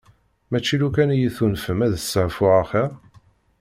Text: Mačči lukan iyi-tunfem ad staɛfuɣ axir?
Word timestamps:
Mačči 0.49 0.75
lukan 0.81 1.09
iyi-tunfem 1.15 1.79
ad 1.85 1.93
staɛfuɣ 1.97 2.53
axir? 2.61 2.91